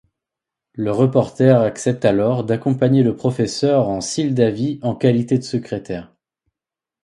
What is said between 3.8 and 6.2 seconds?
en Syldavie en qualité de secrétaire.